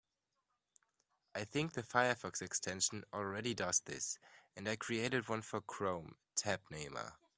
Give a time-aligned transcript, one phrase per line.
[1.35, 4.17] I think the Firefox extension already does this,
[4.57, 7.17] and I created one for Chrome, Tab Namer.